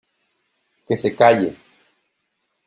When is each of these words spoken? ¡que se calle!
¡que 0.87 0.97
se 0.97 1.15
calle! 1.15 1.51